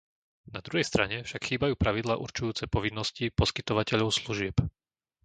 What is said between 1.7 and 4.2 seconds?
pravidlá určujúce povinnosti poskytovateľov